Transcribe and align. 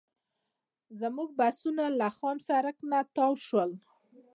زموږ 0.99 1.29
بسونه 1.39 1.83
له 1.99 2.07
خام 2.17 2.37
سړک 2.49 2.77
نه 2.91 2.99
تاو 3.15 3.33
شول. 3.45 3.71